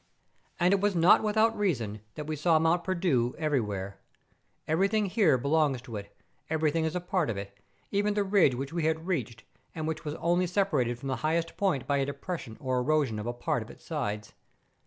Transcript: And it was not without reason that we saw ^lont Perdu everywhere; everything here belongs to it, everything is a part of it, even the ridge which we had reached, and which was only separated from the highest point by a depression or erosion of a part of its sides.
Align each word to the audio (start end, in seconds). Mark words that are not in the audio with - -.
And 0.59 0.73
it 0.73 0.81
was 0.81 0.95
not 0.95 1.21
without 1.21 1.55
reason 1.55 2.01
that 2.15 2.25
we 2.25 2.35
saw 2.35 2.57
^lont 2.57 2.83
Perdu 2.83 3.35
everywhere; 3.37 3.99
everything 4.67 5.05
here 5.05 5.37
belongs 5.37 5.79
to 5.83 5.95
it, 5.95 6.17
everything 6.49 6.85
is 6.85 6.95
a 6.95 6.99
part 6.99 7.29
of 7.29 7.37
it, 7.37 7.55
even 7.91 8.15
the 8.15 8.23
ridge 8.23 8.55
which 8.55 8.73
we 8.73 8.85
had 8.85 9.05
reached, 9.05 9.43
and 9.75 9.87
which 9.87 10.03
was 10.03 10.15
only 10.15 10.47
separated 10.47 10.97
from 10.97 11.09
the 11.09 11.17
highest 11.17 11.55
point 11.55 11.85
by 11.85 11.97
a 11.97 12.05
depression 12.07 12.57
or 12.59 12.79
erosion 12.79 13.19
of 13.19 13.27
a 13.27 13.33
part 13.33 13.61
of 13.61 13.69
its 13.69 13.85
sides. 13.85 14.33